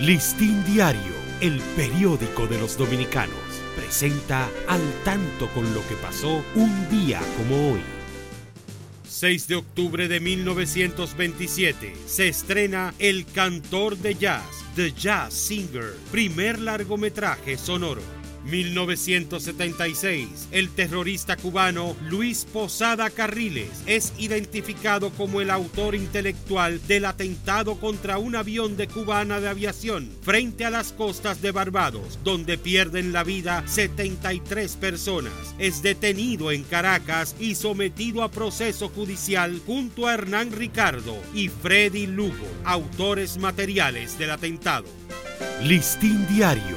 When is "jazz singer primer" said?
14.92-16.58